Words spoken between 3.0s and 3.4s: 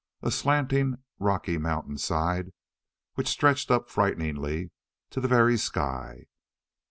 which